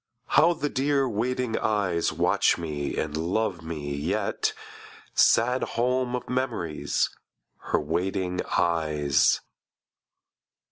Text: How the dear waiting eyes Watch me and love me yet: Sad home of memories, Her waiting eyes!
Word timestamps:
How 0.29 0.53
the 0.53 0.67
dear 0.67 1.07
waiting 1.07 1.59
eyes 1.59 2.11
Watch 2.11 2.57
me 2.57 2.97
and 2.97 3.15
love 3.15 3.61
me 3.61 3.93
yet: 3.95 4.51
Sad 5.13 5.61
home 5.77 6.15
of 6.15 6.27
memories, 6.27 7.11
Her 7.69 7.79
waiting 7.79 8.41
eyes! 8.57 9.41